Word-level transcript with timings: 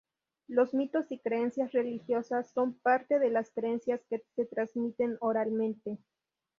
Los 0.47 0.73
mitos 0.73 1.05
y 1.11 1.19
creencias 1.19 1.73
religiosas 1.73 2.49
son 2.49 2.73
parte 2.73 3.19
de 3.19 3.29
las 3.29 3.51
creencias 3.51 4.01
que 4.09 4.23
se 4.35 4.45
transmiten 4.47 5.15
oralmente. 5.19 5.99